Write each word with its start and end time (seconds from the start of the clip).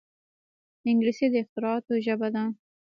انګلیسي 0.89 1.27
د 1.31 1.35
اختراعاتو 1.43 1.93
ژبه 2.05 2.27
ده 2.33 2.43